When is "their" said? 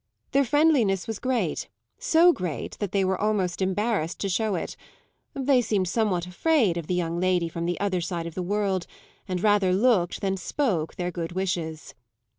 0.31-0.45, 10.95-11.11